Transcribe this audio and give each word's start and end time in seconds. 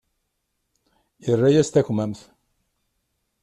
Irra-yas 1.29 1.69
takmamt. 1.69 2.19